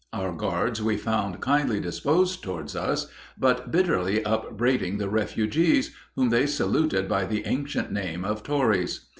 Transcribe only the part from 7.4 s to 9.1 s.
ancient name of Tories.